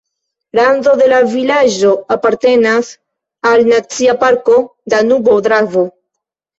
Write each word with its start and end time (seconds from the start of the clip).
Rando 0.59 0.95
de 1.01 1.09
la 1.11 1.19
vilaĝo 1.33 1.91
apartenas 2.17 2.91
al 3.53 3.65
Nacia 3.71 4.19
parko 4.27 4.61
Danubo-Dravo. 4.99 5.91